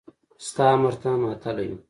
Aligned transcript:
ستا 0.47 0.65
امر 0.75 0.93
ته 1.01 1.09
ماتله 1.21 1.63
يو. 1.67 1.77